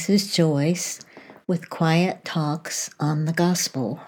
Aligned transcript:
This 0.00 0.24
is 0.24 0.32
Joyce 0.34 1.00
with 1.46 1.68
Quiet 1.68 2.24
Talks 2.24 2.88
on 2.98 3.26
the 3.26 3.34
Gospel. 3.34 4.00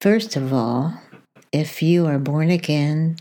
First 0.00 0.34
of 0.34 0.52
all, 0.52 1.00
if 1.52 1.80
you 1.80 2.06
are 2.06 2.18
born 2.18 2.50
again, 2.50 3.18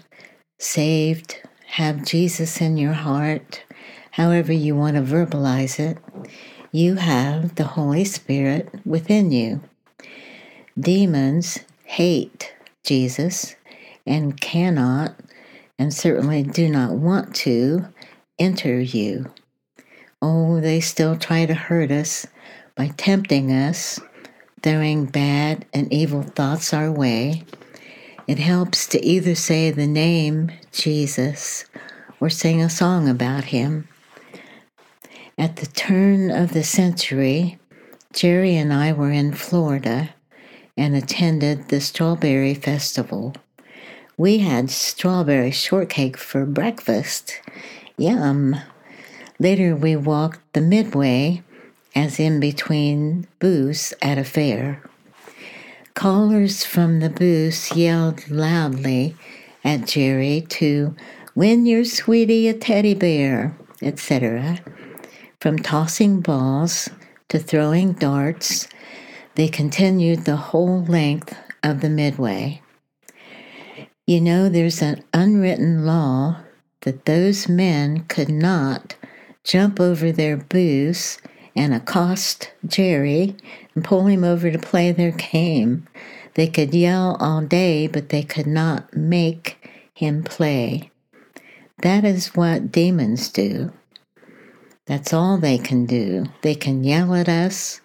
saved, 0.60 1.40
have 1.66 2.06
Jesus 2.06 2.62
in 2.62 2.78
your 2.78 2.94
heart, 2.94 3.64
however 4.12 4.54
you 4.54 4.76
want 4.76 4.96
to 4.96 5.02
verbalize 5.02 5.80
it, 5.80 5.98
you 6.72 6.96
have 6.96 7.56
the 7.56 7.66
Holy 7.66 8.06
Spirit 8.06 8.70
within 8.86 9.32
you. 9.32 9.62
Demons 10.80 11.60
hate 11.84 12.54
Jesus 12.84 13.56
and 14.06 14.40
cannot, 14.40 15.16
and 15.78 15.94
certainly 15.94 16.44
do 16.44 16.68
not 16.68 16.92
want 16.92 17.36
to, 17.36 17.88
enter 18.40 18.80
you. 18.80 19.32
Oh, 20.22 20.60
they 20.60 20.80
still 20.80 21.18
try 21.18 21.46
to 21.46 21.54
hurt 21.54 21.92
us 21.92 22.26
by 22.76 22.88
tempting 22.98 23.52
us, 23.52 24.00
throwing 24.62 25.06
bad 25.06 25.66
and 25.74 25.92
evil 25.92 26.24
thoughts 26.24 26.74
our 26.74 26.92
way. 26.92 27.44
It 28.26 28.40
helps 28.40 28.88
to 28.88 29.06
either 29.06 29.36
say 29.36 29.70
the 29.70 29.88
name 29.88 30.52
Jesus 30.72 31.66
or 32.22 32.30
sing 32.30 32.62
a 32.62 32.70
song 32.70 33.10
about 33.10 33.46
him. 33.46 33.88
At 35.38 35.58
the 35.58 35.66
turn 35.66 36.32
of 36.32 36.54
the 36.54 36.64
century, 36.64 37.60
Jerry 38.14 38.56
and 38.56 38.72
I 38.72 38.94
were 38.94 39.12
in 39.12 39.34
Florida 39.34 40.12
and 40.78 40.96
attended 40.96 41.68
the 41.68 41.82
Strawberry 41.82 42.54
Festival. 42.54 43.36
We 44.16 44.38
had 44.38 44.70
strawberry 44.70 45.52
shortcake 45.52 46.18
for 46.18 46.46
breakfast. 46.46 47.42
Yum. 47.98 48.56
Later, 49.38 49.76
we 49.76 49.96
walked 49.96 50.54
the 50.54 50.62
midway, 50.62 51.42
as 51.94 52.20
in 52.20 52.40
between 52.40 53.28
booths 53.40 53.94
at 54.02 54.18
a 54.18 54.24
fair. 54.24 54.82
Callers 55.96 56.66
from 56.66 57.00
the 57.00 57.10
booths 57.10 57.76
yelled 57.76 58.30
loudly 58.30 59.16
at 59.64 59.86
Jerry 59.86 60.42
to 60.50 60.96
win 61.36 61.66
your 61.68 61.86
sweetie 61.86 62.48
a 62.48 62.54
teddy 62.54 62.96
bear, 62.96 63.56
etc. 63.82 64.60
From 65.40 65.60
tossing 65.60 66.20
balls 66.20 66.90
to 67.30 67.38
throwing 67.38 67.94
darts, 67.94 68.68
they 69.36 69.48
continued 69.48 70.26
the 70.26 70.36
whole 70.36 70.84
length 70.84 71.36
of 71.62 71.82
the 71.82 71.90
midway. 71.90 72.62
You 74.08 74.20
know, 74.20 74.50
there's 74.50 74.82
an 74.82 75.04
unwritten 75.14 75.86
law 75.86 76.42
that 76.82 77.06
those 77.06 77.48
men 77.48 78.06
could 78.06 78.30
not 78.30 78.96
jump 79.44 79.80
over 79.80 80.12
their 80.12 80.38
booths 80.38 81.20
and 81.56 81.74
accost 81.74 82.52
Jerry 82.66 83.36
and 83.76 83.84
pull 83.84 84.08
him 84.08 84.24
over 84.24 84.52
to 84.52 84.60
play 84.60 84.92
their 84.92 85.12
game. 85.12 85.88
They 86.36 86.48
could 86.48 86.74
yell 86.74 87.18
all 87.20 87.42
day, 87.42 87.88
but 87.88 88.10
they 88.10 88.24
could 88.24 88.48
not 88.48 88.96
make 88.96 89.70
him 89.94 90.24
play. 90.24 90.90
That 91.82 92.04
is 92.04 92.36
what 92.36 92.72
demons 92.72 93.30
do. 93.30 93.72
That's 94.86 95.14
all 95.14 95.38
they 95.38 95.58
can 95.58 95.86
do. 95.86 96.26
They 96.42 96.56
can 96.56 96.84
yell 96.84 97.14
at 97.14 97.30
us 97.30 97.82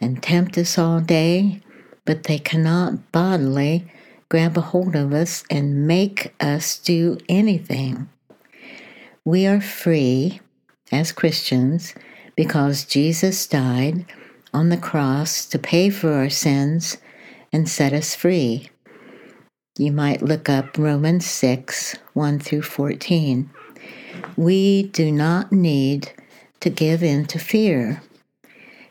and 0.00 0.22
tempt 0.22 0.58
us 0.58 0.78
all 0.78 1.00
day, 1.00 1.60
but 2.04 2.24
they 2.24 2.38
cannot 2.38 3.12
bodily 3.12 3.90
grab 4.28 4.56
a 4.56 4.60
hold 4.60 4.94
of 4.94 5.12
us 5.12 5.44
and 5.50 5.86
make 5.86 6.34
us 6.40 6.78
do 6.78 7.18
anything. 7.28 8.08
We 9.24 9.46
are 9.46 9.60
free 9.60 10.40
as 10.92 11.12
Christians 11.12 11.94
because 12.36 12.84
Jesus 12.84 13.46
died 13.46 14.04
on 14.52 14.68
the 14.68 14.76
cross 14.76 15.44
to 15.46 15.58
pay 15.58 15.90
for 15.90 16.12
our 16.12 16.30
sins 16.30 16.98
and 17.52 17.68
set 17.68 17.92
us 17.92 18.14
free. 18.14 18.70
You 19.78 19.92
might 19.92 20.22
look 20.22 20.48
up 20.48 20.78
Romans 20.78 21.26
6 21.26 21.96
1 22.14 22.38
through 22.38 22.62
14. 22.62 23.50
We 24.36 24.84
do 24.84 25.10
not 25.10 25.52
need 25.52 26.12
to 26.60 26.70
give 26.70 27.02
in 27.02 27.26
to 27.26 27.38
fear. 27.38 28.02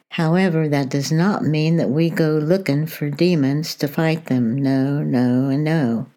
However, 0.10 0.70
that 0.70 0.90
does 0.90 1.12
not 1.12 1.44
mean 1.44 1.78
that 1.78 1.90
we 1.90 2.10
go 2.10 2.38
looking 2.38 2.86
for 2.86 3.10
demons 3.10 3.76
to 3.76 3.88
fight 3.88 4.26
them. 4.26 4.56
No, 4.56 5.02
no, 5.02 5.50
and 5.50 5.64
no. 5.64 6.08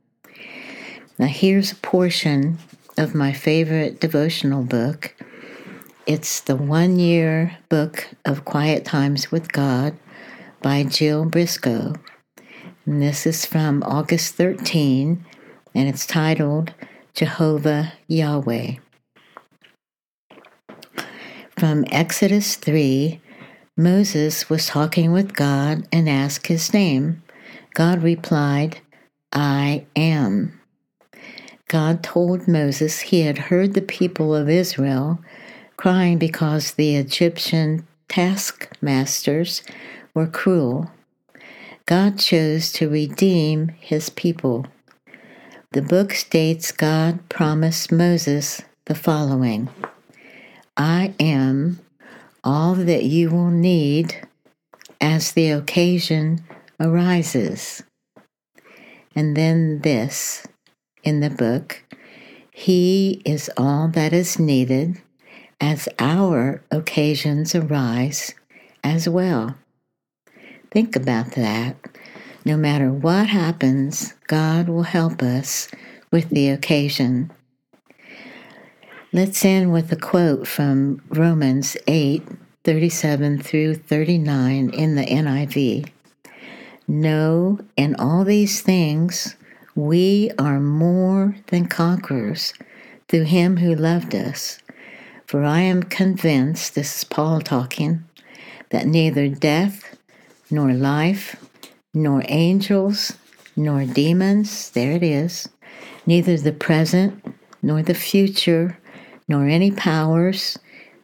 Now, 1.19 1.27
here's 1.27 1.73
a 1.73 1.77
portion 1.77 2.59
of 2.97 3.15
my 3.15 3.33
favorite 3.33 4.01
devotional 4.01 4.63
book. 4.63 5.15
It's 6.09 6.41
the 6.41 6.57
one 6.57 6.99
year 6.99 7.59
book 7.69 8.09
of 8.25 8.47
Quiet 8.47 8.87
Times 8.87 9.31
with 9.31 9.53
God 9.53 9.95
by 10.63 10.83
Jill 10.83 11.27
Briscoe. 11.27 11.93
And 12.87 13.03
this 13.03 13.27
is 13.27 13.45
from 13.45 13.83
August 13.83 14.35
13, 14.37 15.23
and 15.75 15.87
it's 15.87 16.07
titled 16.07 16.73
Jehovah 17.13 17.93
Yahweh. 18.07 18.77
From 21.59 21.85
Exodus 21.93 22.57
3, 22.57 23.21
Moses 23.77 24.49
was 24.49 24.65
talking 24.65 25.13
with 25.13 25.35
God 25.35 25.87
and 25.93 26.09
asked 26.09 26.47
his 26.47 26.73
name. 26.73 27.23
God 27.75 28.03
replied, 28.03 28.81
I 29.31 29.85
am. 29.95 30.59
God 31.67 32.03
told 32.03 32.49
Moses 32.49 33.01
he 33.01 33.21
had 33.21 33.37
heard 33.37 33.75
the 33.75 33.83
people 33.83 34.35
of 34.35 34.49
Israel 34.49 35.19
crying 35.79 36.19
because 36.19 36.73
the 36.73 36.97
Egyptian 36.97 37.87
taskmasters 38.09 39.63
were 40.13 40.27
cruel. 40.27 40.91
God 41.87 42.19
chose 42.19 42.73
to 42.73 42.91
redeem 42.91 43.69
his 43.69 44.11
people. 44.11 44.67
The 45.73 45.81
book 45.81 46.13
states 46.13 46.73
God 46.73 47.29
promised 47.29 47.93
Moses 47.93 48.61
the 48.87 48.97
following 48.97 49.69
I 50.77 51.15
am 51.21 51.79
all 52.43 52.75
that 52.75 53.05
you 53.05 53.31
will 53.31 53.51
need 53.51 54.27
as 55.01 55.33
the 55.33 55.51
occasion 55.51 56.45
arises. 56.81 57.85
And 59.15 59.37
then 59.37 59.81
this 59.83 60.45
in 61.05 61.21
the 61.21 61.31
book, 61.31 61.85
He 62.51 63.23
is 63.25 63.49
all 63.57 63.87
that 63.89 64.13
is 64.13 64.41
needed 64.41 65.01
as 65.61 65.89
our 65.99 66.63
occasions 66.71 67.55
arise 67.55 68.35
as 68.85 69.09
well. 69.09 69.57
Think 70.71 70.95
about 70.95 71.33
that. 71.33 71.77
No 72.45 72.57
matter 72.57 72.93
what 72.93 73.27
happens, 73.27 74.15
God 74.27 74.69
will 74.69 74.85
help 74.85 75.23
us 75.23 75.69
with 76.11 76.31
the 76.31 76.49
occasion. 76.49 77.31
Let's 79.13 79.45
end 79.45 79.73
with 79.73 79.91
a 79.93 79.97
quote 79.97 80.47
from 80.47 81.03
Romans 81.09 81.77
8 81.87 82.23
37 82.65 83.41
through 83.41 83.75
39 83.75 84.71
in 84.71 84.95
the 84.95 85.05
NIV. 85.07 85.89
No, 86.87 87.59
in 87.77 87.95
all 87.97 88.25
these 88.25 88.61
things, 88.61 89.37
we 89.75 90.31
are 90.39 90.61
more 90.61 91.37
than 91.47 91.67
conquerors 91.67 92.53
through 93.09 93.25
him 93.25 93.59
who 93.59 93.75
loved 93.75 94.15
us. 94.15 94.59
For 95.29 95.45
I 95.45 95.61
am 95.61 95.83
convinced, 95.83 96.75
this 96.75 96.97
is 96.97 97.05
Paul 97.05 97.43
talking, 97.43 98.03
that 98.71 98.87
neither 98.87 99.29
death, 99.29 99.95
nor 100.51 100.73
life, 100.73 101.37
nor 101.93 102.23
angels, 102.29 103.13
nor 103.55 103.85
demons, 103.85 104.71
there 104.71 104.93
it 104.93 105.03
is, 105.03 105.47
neither 106.07 106.39
the 106.39 106.53
present, 106.53 107.23
nor 107.61 107.83
the 107.83 107.93
future, 107.93 108.79
nor 109.29 109.47
any 109.47 109.71
powers, 109.71 110.59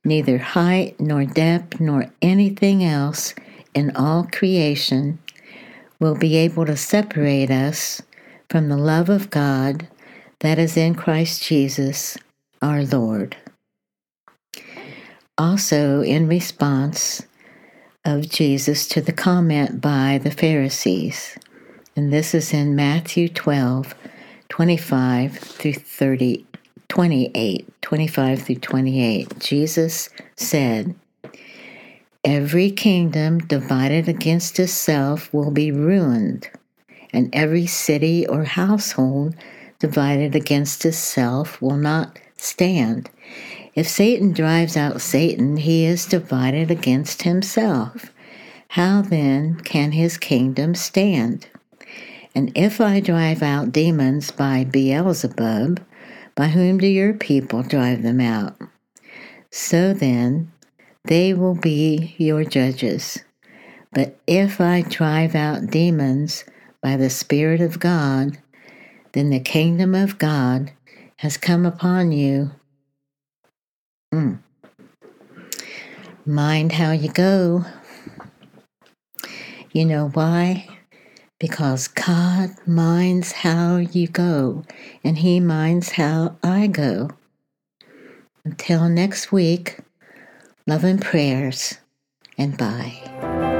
neither 0.06 0.38
height, 0.38 0.98
nor 0.98 1.26
depth, 1.26 1.78
nor 1.78 2.06
anything 2.22 2.82
else 2.82 3.34
in 3.74 3.94
all 3.94 4.26
creation 4.32 5.18
will 6.00 6.14
be 6.14 6.38
able 6.38 6.64
to 6.64 6.78
separate 6.78 7.50
us 7.50 8.00
from 8.48 8.70
the 8.70 8.78
love 8.78 9.10
of 9.10 9.28
God 9.28 9.86
that 10.38 10.58
is 10.58 10.78
in 10.78 10.94
Christ 10.94 11.42
Jesus 11.42 12.16
our 12.62 12.84
Lord. 12.84 13.36
Also, 15.36 16.00
in 16.00 16.28
response 16.28 17.22
of 18.04 18.28
Jesus 18.28 18.86
to 18.86 19.00
the 19.00 19.12
comment 19.12 19.80
by 19.80 20.20
the 20.22 20.30
Pharisees, 20.30 21.36
and 21.96 22.12
this 22.12 22.36
is 22.36 22.52
in 22.52 22.76
Matthew 22.76 23.28
12 23.28 23.94
25 24.48 25.36
through 25.36 25.72
30, 25.72 26.46
28, 26.86 27.82
25 27.82 28.42
through 28.42 28.54
28. 28.54 29.38
Jesus 29.40 30.08
said, 30.36 30.94
Every 32.22 32.70
kingdom 32.70 33.38
divided 33.38 34.08
against 34.08 34.60
itself 34.60 35.34
will 35.34 35.50
be 35.50 35.72
ruined, 35.72 36.48
and 37.12 37.28
every 37.34 37.66
city 37.66 38.24
or 38.24 38.44
household 38.44 39.34
divided 39.80 40.36
against 40.36 40.84
itself 40.84 41.60
will 41.60 41.76
not 41.76 42.20
stand. 42.36 43.10
If 43.74 43.88
Satan 43.88 44.32
drives 44.32 44.76
out 44.76 45.00
Satan, 45.00 45.56
he 45.56 45.84
is 45.84 46.06
divided 46.06 46.70
against 46.70 47.22
himself. 47.22 48.12
How 48.68 49.02
then 49.02 49.56
can 49.60 49.92
his 49.92 50.16
kingdom 50.16 50.74
stand? 50.74 51.48
And 52.34 52.52
if 52.54 52.80
I 52.80 53.00
drive 53.00 53.42
out 53.42 53.72
demons 53.72 54.30
by 54.30 54.64
Beelzebub, 54.64 55.80
by 56.34 56.48
whom 56.48 56.78
do 56.78 56.86
your 56.86 57.14
people 57.14 57.62
drive 57.62 58.02
them 58.02 58.20
out? 58.20 58.56
So 59.50 59.92
then, 59.92 60.52
they 61.04 61.34
will 61.34 61.54
be 61.54 62.14
your 62.18 62.44
judges. 62.44 63.18
But 63.92 64.18
if 64.26 64.60
I 64.60 64.82
drive 64.82 65.34
out 65.34 65.70
demons 65.70 66.44
by 66.80 66.96
the 66.96 67.10
Spirit 67.10 67.60
of 67.60 67.78
God, 67.78 68.38
then 69.12 69.30
the 69.30 69.40
kingdom 69.40 69.94
of 69.94 70.18
God 70.18 70.72
has 71.16 71.36
come 71.36 71.64
upon 71.64 72.10
you. 72.10 72.50
Mm. 74.14 74.38
Mind 76.24 76.72
how 76.72 76.92
you 76.92 77.08
go. 77.08 77.64
You 79.72 79.84
know 79.84 80.08
why? 80.08 80.68
because 81.44 81.88
God 81.88 82.50
minds 82.66 83.32
how 83.32 83.76
you 83.76 84.08
go, 84.08 84.64
and 85.04 85.18
He 85.18 85.40
minds 85.40 85.92
how 85.92 86.36
I 86.42 86.68
go. 86.68 87.10
Until 88.44 88.88
next 88.88 89.30
week, 89.30 89.78
love 90.66 90.84
and 90.84 91.02
prayers, 91.02 91.78
and 92.38 92.56
bye. 92.56 93.53